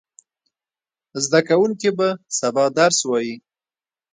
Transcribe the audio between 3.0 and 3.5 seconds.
وایي.